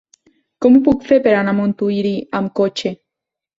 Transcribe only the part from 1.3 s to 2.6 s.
anar a Montuïri amb